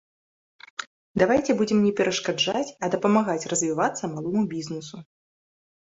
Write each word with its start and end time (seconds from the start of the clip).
Давайце 1.23 1.51
будзем 1.59 1.83
не 1.85 1.93
перашкаджаць, 2.01 2.65
а 2.87 2.91
дапамагаць 2.97 3.47
развівацца 3.55 4.03
малому 4.15 4.41
бізнесу. 4.55 4.95